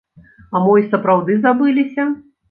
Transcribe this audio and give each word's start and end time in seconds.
А 0.53 0.61
мо 0.63 0.73
і 0.83 0.87
сапраўды 0.93 1.35
забыліся. 1.43 2.07